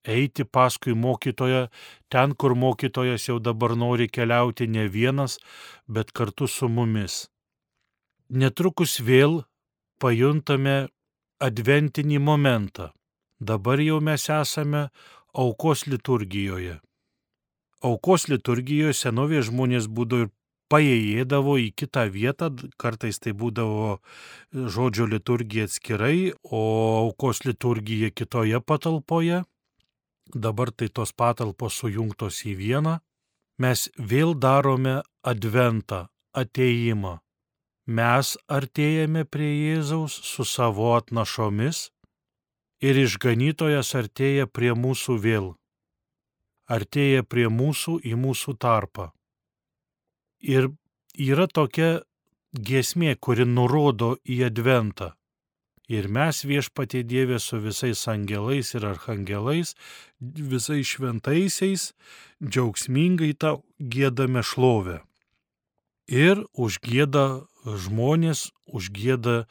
eiti 0.08 0.46
paskui 0.46 0.96
mokytoją 0.96 1.68
ten, 2.12 2.36
kur 2.36 2.56
mokytojas 2.56 3.28
jau 3.30 3.40
dabar 3.40 3.76
nori 3.76 4.08
keliauti 4.08 4.68
ne 4.68 4.88
vienas, 4.88 5.38
bet 5.88 6.12
kartu 6.12 6.48
su 6.48 6.70
mumis. 6.70 7.28
Netrukus 8.30 9.00
vėl 9.00 9.44
pajuntame 10.00 10.88
adventinį 11.40 12.20
momentą. 12.20 12.92
Dabar 13.40 13.80
jau 13.84 14.00
mes 14.02 14.30
esame 14.34 14.88
aukos 15.34 15.86
liturgijoje. 15.88 16.80
Aukos 17.86 18.26
liturgijoje 18.32 18.96
senovės 18.98 19.52
žmonės 19.52 19.86
būdavo 19.88 20.26
ir 20.26 20.32
paėjėdavo 20.72 21.58
į 21.62 21.68
kitą 21.80 22.08
vietą, 22.12 22.50
kartais 22.82 23.22
tai 23.24 23.34
būdavo 23.38 24.00
žodžio 24.52 25.06
liturgija 25.08 25.68
atskirai, 25.70 26.34
o 26.44 26.64
aukos 27.06 27.46
liturgija 27.46 28.10
kitoje 28.12 28.60
patalpoje 28.60 29.44
dabar 30.34 30.72
tai 30.72 30.90
tos 30.90 31.14
patalpos 31.14 31.78
sujungtos 31.80 32.44
į 32.46 32.56
vieną, 32.62 32.98
mes 33.58 33.88
vėl 33.98 34.36
darome 34.36 35.02
adventą, 35.24 36.08
ateimą. 36.34 37.18
Mes 37.88 38.34
artėjame 38.52 39.24
prie 39.26 39.52
Jėzaus 39.54 40.14
su 40.30 40.44
savo 40.44 40.92
atnašomis 40.98 41.88
ir 42.84 43.00
išganytojas 43.00 43.94
artėja 43.96 44.48
prie 44.48 44.74
mūsų 44.76 45.16
vėl. 45.24 45.48
Artėja 46.68 47.24
prie 47.24 47.48
mūsų 47.48 48.02
į 48.04 48.18
mūsų 48.20 48.58
tarpą. 48.60 49.12
Ir 50.44 50.68
yra 51.16 51.48
tokia 51.48 52.02
giesmė, 52.54 53.16
kuri 53.16 53.48
nurodo 53.48 54.18
į 54.28 54.44
adventą. 54.52 55.14
Ir 55.88 56.10
mes 56.12 56.42
viešpatie 56.44 57.06
Dievė 57.08 57.40
su 57.40 57.62
visais 57.64 58.02
angelais 58.12 58.74
ir 58.76 58.84
arhangelais, 58.90 59.72
visais 60.20 60.84
šventaisiais, 60.84 61.94
džiaugsmingai 62.44 63.32
tau 63.40 63.64
gėdame 63.80 64.44
šlovę. 64.44 65.00
Ir 66.12 66.44
užgėda 66.56 67.48
žmonės, 67.64 68.50
užgėda 68.68 69.46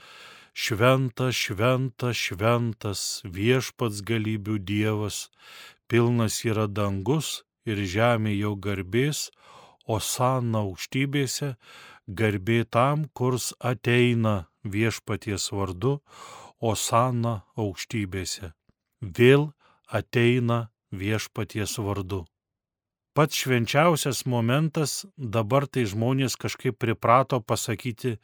šventas, 0.53 1.37
šventas, 1.37 2.17
šventas 2.17 3.01
viešpats 3.25 4.05
galybių 4.05 4.59
Dievas, 4.61 5.29
pilnas 5.89 6.43
yra 6.45 6.67
dangus 6.69 7.45
ir 7.65 7.81
žemė 7.81 8.37
jau 8.37 8.55
garbės, 8.57 9.31
o 9.89 10.01
sana 10.01 10.65
aukštybėse 10.65 11.55
garbė 12.09 12.65
tam, 12.69 13.09
kurs 13.13 13.53
ateina 13.61 14.47
viešpaties 14.73 15.51
vardu, 15.53 16.01
Osana 16.61 17.43
aukštybėse. 17.61 18.55
Vėl 19.01 19.51
ateina 19.93 20.71
viešpaties 20.91 21.77
vardu. 21.79 22.25
Pats 23.17 23.37
švenčiausias 23.45 24.27
momentas 24.29 25.07
dabar 25.17 25.67
tai 25.69 25.87
žmonės 25.89 26.37
kažkaip 26.37 26.77
priprato 26.77 27.41
pasakyti, 27.41 28.19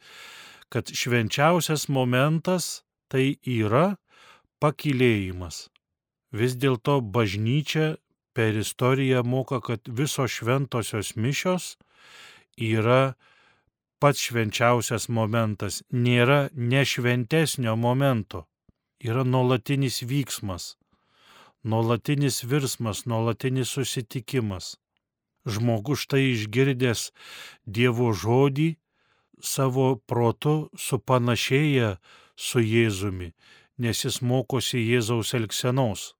kad 0.69 0.89
švenčiausias 0.89 1.87
momentas 1.89 2.83
tai 3.09 3.37
yra 3.41 3.95
pakilėjimas. 4.61 5.69
Vis 6.33 6.53
dėlto 6.57 6.99
bažnyčia 7.01 7.95
per 8.33 8.57
istoriją 8.57 9.23
moka, 9.25 9.61
kad 9.61 9.85
visos 9.85 10.33
šventosios 10.33 11.13
mišios 11.17 11.75
yra 12.57 13.13
pats 14.03 14.19
švenčiausias 14.19 15.05
momentas, 15.07 15.77
nėra 15.95 16.49
nešventesnio 16.59 17.77
momento, 17.79 18.41
yra 18.99 19.21
nuolatinis 19.23 20.01
vyksmas, 20.03 20.73
nuolatinis 21.63 22.41
virsmas, 22.43 23.05
nuolatinis 23.07 23.71
susitikimas. 23.71 24.73
Žmogus 25.47 26.03
štai 26.03 26.23
išgirdęs 26.33 27.03
Dievo 27.63 28.09
žodį 28.11 28.73
savo 29.39 29.85
protu 30.07 30.55
supanašėja 30.75 31.93
su 32.35 32.59
Jėzumi, 32.59 33.29
nes 33.79 34.03
jis 34.03 34.19
mokosi 34.19 34.83
Jėzaus 34.83 35.31
elgsenos. 35.39 36.11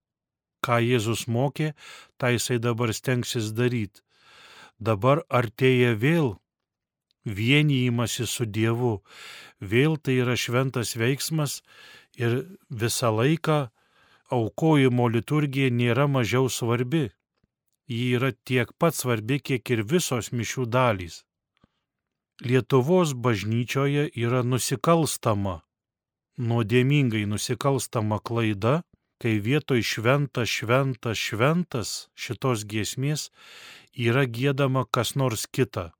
Ką 0.63 0.80
Jėzus 0.80 1.26
mokė, 1.28 1.74
tą 2.15 2.32
jisai 2.32 2.62
dabar 2.63 2.96
stengsis 2.96 3.52
daryti. 3.52 4.00
Dabar 4.80 5.26
artėja 5.28 5.91
vėl 6.00 6.38
vienijimasi 7.26 8.28
su 8.28 8.46
Dievu, 8.46 9.02
vėl 9.60 9.98
tai 9.98 10.20
yra 10.24 10.36
šventas 10.36 10.96
veiksmas 11.00 11.62
ir 12.20 12.44
visą 12.70 13.12
laiką 13.16 13.60
aukojimo 14.34 15.10
liturgija 15.10 15.70
nėra 15.72 16.08
mažiau 16.08 16.50
svarbi. 16.50 17.10
Ji 17.88 18.16
yra 18.18 18.32
tiek 18.48 18.72
pat 18.80 18.96
svarbi, 18.96 19.40
kiek 19.40 19.70
ir 19.76 19.84
visos 19.84 20.32
mišių 20.32 20.66
dalys. 20.72 21.24
Lietuvos 22.44 23.14
bažnyčioje 23.14 24.08
yra 24.18 24.42
nusikalstama, 24.44 25.62
nuodėmingai 26.40 27.28
nusikalstama 27.30 28.18
klaida, 28.20 28.82
kai 29.22 29.38
vietoj 29.40 29.84
šventas, 29.86 30.50
šventas, 30.50 31.20
šventas 31.20 31.92
šitos 32.16 32.66
giesmės 32.68 33.30
yra 33.94 34.26
gėdama 34.26 34.84
kas 34.90 35.14
nors 35.16 35.46
kita, 35.48 35.92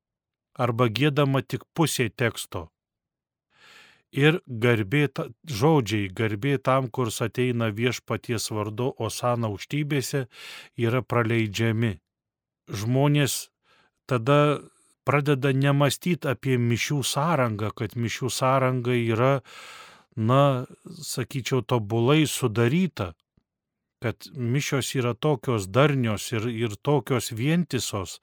arba 0.56 0.89
gėdama 0.89 1.42
tik 1.42 1.66
pusė 1.74 2.10
teksto 2.10 2.68
ir 4.13 4.39
garbė, 4.46 5.08
žodžiai 5.50 6.10
garbė 6.13 6.58
tam, 6.62 6.89
kur 6.94 7.10
ateina 7.10 7.72
viešpaties 7.74 8.52
vardu 8.54 8.94
Osana 9.02 9.50
aukštybėse, 9.50 10.28
yra 10.78 11.02
praleidžiami. 11.02 11.98
Žmonės 12.70 13.50
tada 14.08 14.62
pradeda 15.04 15.52
nemastyti 15.52 16.30
apie 16.30 16.58
mišių 16.58 17.02
sąrangą, 17.04 17.74
kad 17.76 17.98
mišių 17.98 18.30
sąranga 18.30 18.94
yra, 18.94 19.42
na, 20.16 20.66
sakyčiau, 20.86 21.63
tobulai 21.66 22.24
sudaryta, 22.30 23.13
kad 24.04 24.30
mišios 24.36 24.94
yra 25.00 25.13
tokios 25.16 25.68
darnios 25.72 26.30
ir, 26.36 26.48
ir 26.52 26.76
tokios 26.76 27.32
vientisos, 27.32 28.20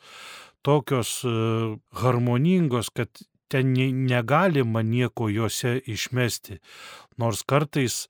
tokios 0.62 1.20
uh, 1.24 1.76
harmoningos, 2.02 2.90
kad 2.94 3.08
ten 3.50 3.72
negalima 4.06 4.82
nieko 4.82 5.28
juose 5.28 5.80
išmesti, 5.86 6.60
nors 7.18 7.42
kartais 7.42 8.06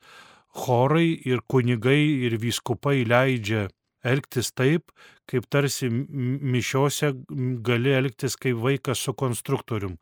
chorai 0.52 1.14
ir 1.24 1.40
kunigai 1.48 2.02
ir 2.26 2.36
vyskupai 2.42 3.04
leidžia 3.08 3.68
elgtis 4.04 4.52
taip, 4.56 4.90
kaip 5.30 5.46
tarsi 5.52 5.88
mišiose 5.90 7.12
gali 7.66 7.92
elgtis 7.94 8.36
kaip 8.40 8.58
vaikas 8.64 9.04
su 9.06 9.14
konstruktorium. 9.14 9.96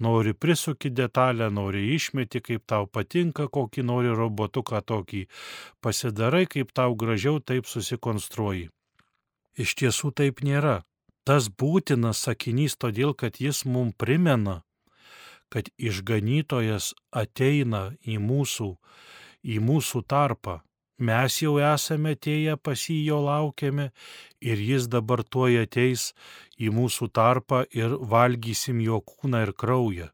Nori 0.00 0.34
prisuki 0.34 0.90
detalę, 0.90 1.50
nori 1.50 1.84
išmeti, 1.94 2.42
kaip 2.42 2.66
tau 2.66 2.86
patinka, 2.86 3.48
kokį 3.48 3.84
nori 3.86 4.14
robotuką 4.16 4.82
tokį. 4.82 5.26
Pasidarai, 5.80 6.46
kaip 6.46 6.72
tau 6.74 6.96
gražiau, 6.98 7.40
taip 7.40 7.68
susikonstruoji. 7.70 8.70
Iš 9.60 9.76
tiesų 9.78 10.14
taip 10.16 10.40
nėra. 10.42 10.80
Tas 11.28 11.46
būtinas 11.48 12.24
sakinys 12.26 12.74
todėl, 12.76 13.14
kad 13.14 13.38
jis 13.38 13.64
mums 13.64 13.94
primena, 13.98 14.62
kad 15.52 15.68
išganytojas 15.78 16.92
ateina 17.12 17.92
į 18.02 18.18
mūsų, 18.18 18.68
į 19.44 19.58
mūsų 19.62 20.02
tarpą. 20.08 20.60
Mes 21.02 21.36
jau 21.42 21.56
esame 21.58 22.14
atėję 22.16 22.56
pas 22.62 22.82
jį, 22.88 22.98
jo 23.10 23.20
laukiame 23.26 23.90
ir 24.40 24.60
jis 24.70 24.88
dabar 24.90 25.22
tuoj 25.22 25.62
ateis 25.64 26.10
į 26.58 26.70
mūsų 26.74 27.08
tarpą 27.18 27.62
ir 27.74 27.96
valgysim 28.12 28.82
jo 28.84 29.00
kūną 29.00 29.46
ir 29.46 29.54
kraują. 29.62 30.10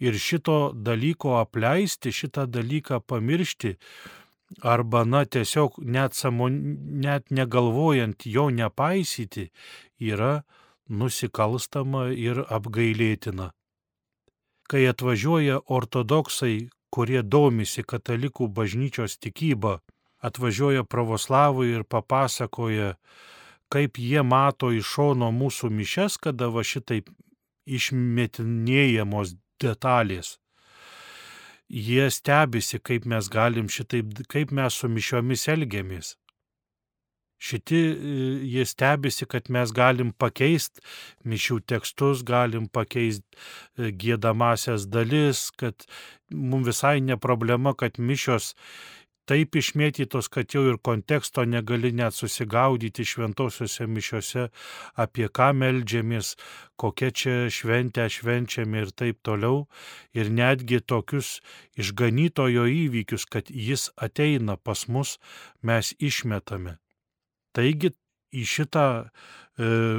Ir 0.00 0.16
šito 0.16 0.72
dalyko 0.74 1.36
apleisti, 1.42 2.10
šitą 2.10 2.46
dalyką 2.48 3.02
pamiršti, 3.04 3.76
arba, 4.62 5.04
na, 5.04 5.24
tiesiog 5.24 5.78
net, 5.84 6.16
samon, 6.16 6.56
net 7.04 7.30
negalvojant 7.30 8.26
jo 8.26 8.48
nepaisyti, 8.50 9.50
yra 10.00 10.42
nusikalstama 10.88 12.08
ir 12.10 12.42
apgailėtina 12.48 13.52
kai 14.70 14.86
atvažiuoja 14.86 15.58
ortodoksai, 15.66 16.68
kurie 16.94 17.22
domisi 17.26 17.82
katalikų 17.82 18.46
bažnyčios 18.54 19.16
tikybą, 19.18 19.78
atvažiuoja 20.22 20.84
pravoslavai 20.86 21.72
ir 21.72 21.86
papasakoja, 21.94 22.92
kaip 23.70 23.98
jie 23.98 24.22
mato 24.22 24.70
iš 24.74 24.92
šono 24.94 25.32
mūsų 25.34 25.72
mišes, 25.74 26.18
kada 26.22 26.50
va 26.54 26.62
šitaip 26.66 27.10
išmetinėjamos 27.66 29.34
detalės. 29.62 30.36
Jie 31.70 32.06
stebisi, 32.10 32.78
kaip 32.78 33.06
mes 33.10 33.26
galim 33.30 33.66
šitaip, 33.70 34.22
kaip 34.30 34.54
mes 34.54 34.74
su 34.74 34.90
mišiomis 34.90 35.46
elgiamės. 35.50 36.14
Šiti 37.40 37.80
e, 37.80 37.94
jie 38.52 38.66
stebisi, 38.68 39.24
kad 39.24 39.48
mes 39.48 39.72
galim 39.72 40.12
pakeisti 40.12 40.84
mišių 41.24 41.60
tekstus, 41.72 42.24
galim 42.28 42.68
pakeisti 42.68 43.24
e, 43.32 43.90
gėdamasias 43.96 44.84
dalis, 44.92 45.48
kad 45.56 45.88
mums 46.30 46.68
visai 46.68 46.98
ne 47.00 47.16
problema, 47.16 47.72
kad 47.72 47.96
mišios 47.96 48.52
taip 49.30 49.54
išmėtytos, 49.56 50.26
kad 50.32 50.50
jau 50.50 50.64
ir 50.66 50.76
konteksto 50.82 51.44
negali 51.46 51.92
net 51.94 52.16
susigaudyti 52.16 53.06
šventosiuose 53.06 53.86
mišiuose, 53.86 54.48
apie 55.04 55.28
ką 55.30 55.52
melžiamės, 55.60 56.34
kokia 56.80 57.12
čia 57.22 57.36
šventę 57.54 58.08
švenčiame 58.10 58.84
ir 58.84 58.92
taip 58.92 59.22
toliau. 59.26 59.64
Ir 60.18 60.32
netgi 60.34 60.82
tokius 60.82 61.38
išganytojo 61.78 62.66
įvykius, 62.82 63.28
kad 63.30 63.48
jis 63.48 63.88
ateina 63.96 64.58
pas 64.58 64.88
mus, 64.90 65.18
mes 65.62 65.94
išmetame. 66.10 66.80
Taigi 67.56 67.92
į 68.30 68.44
šitą 68.46 68.86
e, 69.02 69.06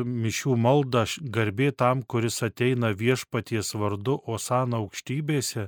mišių 0.07 0.55
maldą 0.59 1.03
garbė 1.35 1.71
tam, 1.75 2.03
kuris 2.03 2.39
ateina 2.47 2.91
viešpaties 2.95 3.73
vardu 3.75 4.17
Osana 4.31 4.79
aukštybėse, 4.81 5.67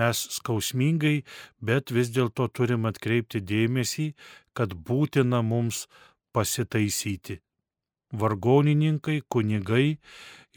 mes 0.00 0.22
skausmingai, 0.38 1.20
bet 1.60 1.92
vis 1.92 2.12
dėlto 2.14 2.48
turim 2.48 2.88
atkreipti 2.88 3.42
dėmesį, 3.44 4.12
kad 4.56 4.74
būtina 4.74 5.42
mums 5.44 5.86
pasitaisyti. 6.32 7.40
Vargonininkai, 8.10 9.20
kunigai 9.30 10.00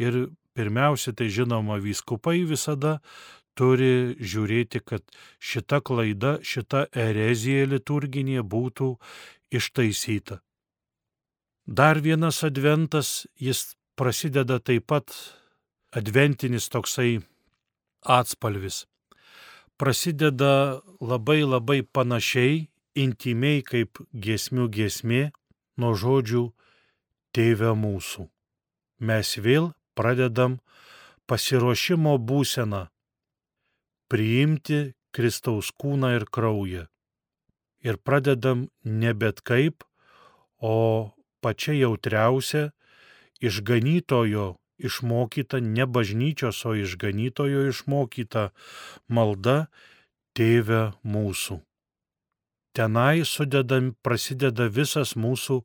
ir 0.01 0.19
pirmiausia, 0.57 1.13
tai 1.13 1.29
žinoma, 1.29 1.77
vyskupai 1.81 2.39
visada 2.49 2.99
turi 3.53 4.15
žiūrėti, 4.17 4.81
kad 4.81 5.03
šita 5.37 5.83
klaida, 5.85 6.39
šita 6.41 6.87
erezija 6.89 7.67
liturginė 7.69 8.41
būtų 8.41 8.95
ištaisyta. 9.53 10.39
Dar 11.65 12.01
vienas 12.01 12.43
adventas, 12.43 13.27
jis 13.39 13.77
prasideda 13.95 14.59
taip 14.59 14.87
pat 14.91 15.13
adventinis 15.95 16.67
toksai 16.67 17.21
atspalvis. 18.03 18.83
Prasideda 19.79 20.81
labai 20.99 21.43
labai 21.47 21.79
panašiai, 21.87 22.67
intimiai 22.99 23.63
kaip 23.63 24.03
giesmių 24.11 24.67
giesmė 24.75 25.31
nuo 25.79 25.93
žodžių 25.95 26.43
Tėve 27.33 27.71
mūsų. 27.73 28.27
Mes 28.99 29.29
vėl 29.41 29.71
pradedam 29.97 30.59
pasiruošimo 31.25 32.19
būseną 32.21 32.83
priimti 34.11 34.93
Kristaus 35.15 35.71
kūną 35.73 36.11
ir 36.19 36.27
kraują. 36.29 36.85
Ir 37.81 37.97
pradedam 37.97 38.67
ne 38.83 39.13
bet 39.17 39.41
kaip, 39.41 39.81
o 40.61 41.09
pačia 41.43 41.75
jautriausia 41.75 42.71
išganytojo 43.43 44.53
išmokyta, 44.83 45.59
ne 45.59 45.85
bažnyčios, 45.85 46.63
o 46.65 46.75
išganytojo 46.75 47.67
išmokyta 47.71 48.49
malda 49.07 49.67
Tėve 50.33 50.95
mūsų. 51.05 51.59
Tenai 52.73 53.21
sudedam, 53.29 53.91
prasideda 54.01 54.65
visas 54.65 55.13
mūsų 55.13 55.59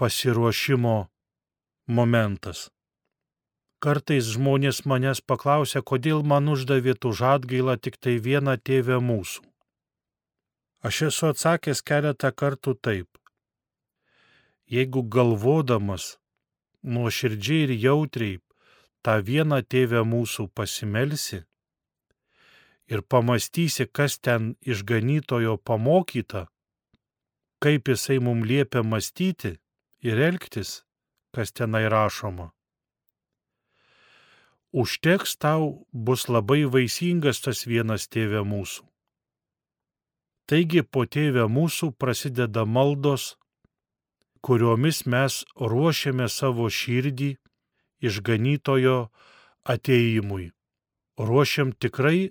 pasiruošimo 0.00 0.94
momentas. 1.92 2.70
Kartais 3.84 4.30
žmonės 4.32 4.80
manęs 4.88 5.20
paklausia, 5.20 5.84
kodėl 5.84 6.24
man 6.24 6.48
uždavėt 6.48 7.04
už 7.04 7.20
atgailą 7.34 7.76
tik 7.76 8.00
tai 8.00 8.16
vieną 8.16 8.56
tėvę 8.64 8.96
mūsų. 9.10 9.44
Aš 10.88 11.02
esu 11.10 11.28
atsakęs 11.28 11.84
keletą 11.84 12.32
kartų 12.32 12.74
taip. 12.80 13.17
Jeigu 14.68 15.02
galvodamas 15.02 16.18
nuoširdžiai 16.84 17.62
ir 17.66 17.72
jautriai 17.84 18.40
tą 19.04 19.14
vieną 19.28 19.62
tėvę 19.64 20.02
mūsų 20.04 20.50
pasimelsi 20.52 21.40
ir 22.92 23.00
pamastysi, 23.12 23.86
kas 23.86 24.18
ten 24.18 24.54
išganytojo 24.60 25.56
pamokyta, 25.68 26.46
kaip 27.64 27.88
jisai 27.88 28.18
mums 28.20 28.46
liepia 28.48 28.84
mąstyti 28.84 29.56
ir 30.04 30.20
elgtis, 30.28 30.82
kas 31.34 31.52
tenai 31.52 31.88
rašoma. 31.88 32.52
Užteks 34.72 35.36
tau 35.40 35.86
bus 35.92 36.28
labai 36.28 36.66
vaisingas 36.68 37.40
tas 37.40 37.64
vienas 37.64 38.04
tėvė 38.12 38.44
mūsų. 38.44 38.84
Taigi 40.48 40.82
po 40.84 41.04
tėvę 41.04 41.44
mūsų 41.48 41.92
prasideda 42.00 42.64
maldos, 42.64 43.36
kuriomis 44.48 45.02
mes 45.04 45.34
ruošiame 45.60 46.24
savo 46.32 46.70
širdį 46.72 47.34
išganytojo 48.08 48.94
ateimui. 49.74 50.46
Ruošiam 51.20 51.74
tikrai, 51.84 52.30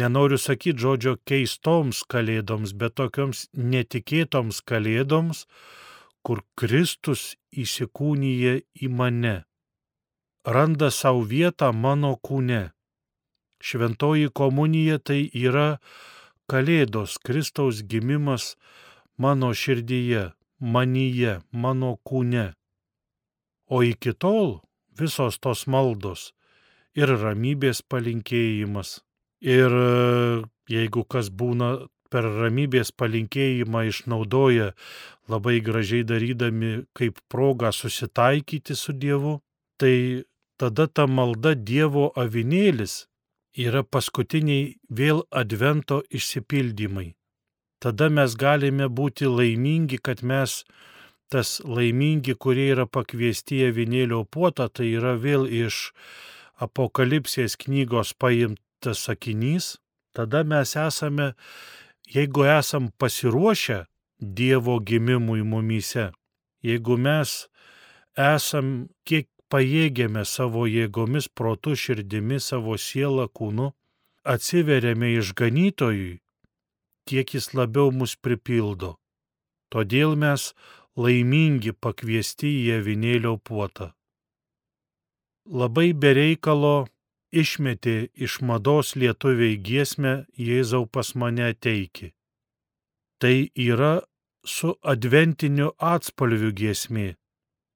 nenoriu 0.00 0.36
sakyti 0.42 0.84
žodžio 0.84 1.14
keistoms 1.30 2.02
kalėdoms, 2.12 2.76
bet 2.76 2.98
tokioms 3.00 3.46
netikėtoms 3.56 4.60
kalėdoms, 4.68 5.46
kur 6.20 6.44
Kristus 6.60 7.24
įsikūnyje 7.64 8.54
į 8.84 8.92
mane, 9.00 9.34
randa 10.44 10.92
savo 10.92 11.24
vietą 11.32 11.72
mano 11.72 12.12
kūne. 12.20 12.62
Šventoji 13.64 14.28
komunija 14.36 15.00
tai 15.00 15.22
yra 15.32 15.78
kalėdos, 16.52 17.16
Kristaus 17.24 17.80
gimimas 17.80 18.56
mano 19.16 19.54
širdyje, 19.56 20.34
manyje, 20.60 21.40
mano 21.52 21.96
kūne. 22.06 22.52
O 23.70 23.82
iki 23.82 24.12
tol 24.12 24.60
visos 24.98 25.38
tos 25.38 25.66
maldos 25.66 26.32
ir 26.94 27.10
ramybės 27.10 27.82
palinkėjimas. 27.82 29.00
Ir 29.44 29.72
jeigu 30.70 31.04
kas 31.04 31.28
būna 31.28 31.88
per 32.14 32.28
ramybės 32.38 32.92
palinkėjimą 32.94 33.82
išnaudoja 33.90 34.70
labai 35.28 35.58
gražiai 35.64 36.04
darydami 36.06 36.84
kaip 36.94 37.18
progą 37.28 37.72
susitaikyti 37.74 38.76
su 38.78 38.92
Dievu, 38.92 39.40
tai 39.80 40.22
tada 40.60 40.86
ta 40.86 41.08
malda 41.10 41.54
Dievo 41.54 42.12
avinėlis 42.14 43.04
yra 43.58 43.82
paskutiniai 43.82 44.76
vėl 44.90 45.24
advento 45.30 46.02
išsipildymai. 46.10 47.14
Tada 47.84 48.08
mes 48.08 48.32
galime 48.40 48.86
būti 48.88 49.28
laimingi, 49.28 49.98
kad 50.00 50.22
mes 50.24 50.62
tas 51.28 51.58
laimingi, 51.68 52.32
kurie 52.40 52.70
yra 52.72 52.86
pakviesti 52.88 53.58
į 53.60 53.66
avinėlio 53.72 54.22
puotą, 54.24 54.70
tai 54.72 54.86
yra 54.96 55.12
vėl 55.20 55.44
iš 55.44 55.90
apokalipsės 56.64 57.58
knygos 57.60 58.14
paimtas 58.16 59.04
sakinys, 59.04 59.74
tada 60.16 60.44
mes 60.48 60.72
esame, 60.80 61.34
jeigu 62.08 62.48
esam 62.48 62.88
pasiruošę 62.96 63.84
Dievo 64.24 64.78
gimimui 64.80 65.42
mumyse, 65.44 66.08
jeigu 66.64 66.96
mes 66.96 67.36
esam 68.16 68.88
kiek 69.04 69.28
pajėgėme 69.52 70.24
savo 70.24 70.64
jėgomis, 70.70 71.28
protu, 71.28 71.74
širdimi, 71.76 72.40
savo 72.40 72.78
sielą, 72.80 73.28
kūnu, 73.28 73.74
atsiveriame 74.24 75.12
išganytojui, 75.18 76.23
tiek 77.08 77.34
jis 77.34 77.52
labiau 77.58 77.92
mus 77.92 78.14
pripildo. 78.16 78.94
Todėl 79.72 80.16
mes 80.16 80.52
laimingi 80.96 81.72
pakviesti 81.84 82.50
į 82.64 82.66
avinėlio 82.78 83.36
puotą. 83.48 83.92
Labai 85.44 85.92
bereikalo 85.92 86.86
išmetė 87.34 87.96
iš 88.26 88.40
mados 88.48 88.94
lietuviai 88.96 89.58
giesmę 89.68 90.14
Jėzau 90.38 90.86
pas 90.86 91.14
mane 91.18 91.50
ateiki. 91.50 92.12
Tai 93.20 93.36
yra 93.68 93.94
su 94.44 94.74
adventiniu 94.92 95.72
atspalviu 95.92 96.52
giesmė. 96.60 97.14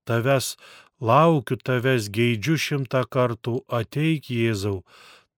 Tavęs 0.08 0.54
laukiu, 1.00 1.56
tavęs 1.56 2.08
geidžiu 2.14 2.56
šimtą 2.64 3.04
kartų, 3.14 3.62
ateik 3.80 4.30
Jėzau, 4.32 4.84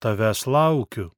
tavęs 0.03 0.47
laukiu. 0.47 1.11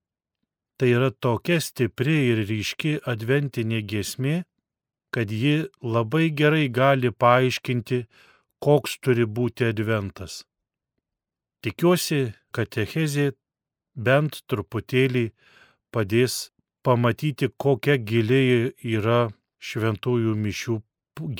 Tai 0.82 0.88
yra 0.90 1.10
tokia 1.14 1.60
stipri 1.62 2.14
ir 2.32 2.40
ryški 2.48 2.96
adventinė 3.06 3.84
giesmė, 3.90 4.32
kad 5.14 5.30
ji 5.30 5.52
labai 5.94 6.24
gerai 6.40 6.64
gali 6.78 7.12
paaiškinti, 7.24 8.00
koks 8.66 8.96
turi 8.98 9.28
būti 9.36 9.68
adventas. 9.68 10.40
Tikiuosi, 11.62 12.20
kad 12.50 12.74
techezė 12.74 13.28
bent 13.94 14.42
truputėlį 14.50 15.28
padės 15.94 16.50
pamatyti, 16.82 17.52
kokia 17.54 18.00
giliai 18.02 18.72
yra 18.98 19.20
šventųjų 19.62 20.34
mišių 20.34 20.80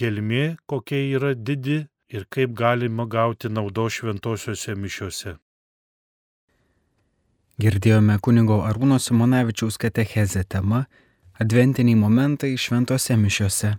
gelmė, 0.03 0.45
kokia 0.71 1.03
yra 1.19 1.35
didi 1.35 1.81
ir 2.15 2.31
kaip 2.31 2.55
galima 2.55 3.11
gauti 3.11 3.51
naudo 3.51 3.91
šventosiuose 3.91 4.79
mišiuose. 4.79 5.41
Girdėjome 7.61 8.17
kunigo 8.25 8.63
Arūno 8.65 8.97
Simonavičiaus 8.97 9.77
katechezę 9.77 10.45
tema 10.49 10.87
Adventiniai 11.41 11.99
momentai 12.01 12.55
šventose 12.57 13.17
mišiuose. 13.21 13.75